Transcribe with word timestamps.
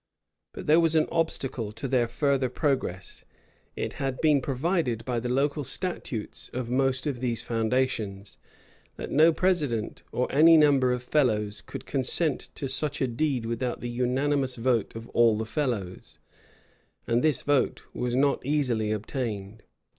But 0.53 0.65
there 0.65 0.79
was 0.79 0.95
an 0.95 1.05
obstacle 1.11 1.71
to 1.73 1.87
their 1.87 2.07
further 2.07 2.49
progress: 2.49 3.23
it 3.75 3.93
had 4.01 4.19
been 4.19 4.41
provided 4.41 5.05
by 5.05 5.19
the 5.19 5.29
local 5.29 5.63
statutes 5.63 6.49
of 6.53 6.71
most 6.71 7.05
of 7.05 7.19
these 7.19 7.43
foundations, 7.43 8.39
that 8.95 9.11
no 9.11 9.31
president, 9.31 10.01
or 10.11 10.27
any 10.31 10.57
number 10.57 10.91
of 10.91 11.03
fellows, 11.03 11.61
could 11.61 11.85
consent 11.85 12.49
to 12.55 12.67
such 12.67 12.99
a 12.99 13.05
deed 13.05 13.45
without 13.45 13.79
the 13.81 13.89
unanimous 13.89 14.55
vote 14.55 14.95
of 14.95 15.07
all 15.09 15.37
the 15.37 15.45
fellows; 15.45 16.17
and 17.05 17.23
this 17.23 17.43
vote 17.43 17.83
was 17.93 18.15
not 18.15 18.43
easily 18.43 18.91
obtained. 18.91 19.61